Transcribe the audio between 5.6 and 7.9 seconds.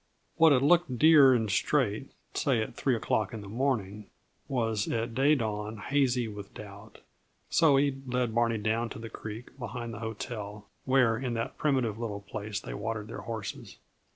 hazy with doubt. So